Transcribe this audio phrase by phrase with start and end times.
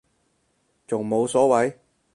[0.87, 1.75] 仲冇所謂